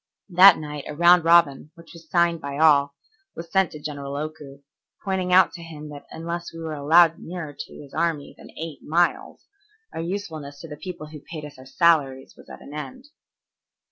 [0.29, 2.95] That night a round robin, which was signed by all,
[3.35, 4.63] was sent to General Oku,
[5.05, 8.81] pointing out to him that unless we were allowed nearer to his army than eight
[8.81, 9.45] miles,
[9.93, 13.09] our usefulness to the people who paid us our salaries was at an end.